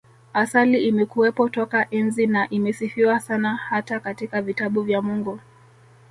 [0.33, 5.39] Asali imekuwepo toka enzi na imesifiwa sana hata katika vitabu vya Mungu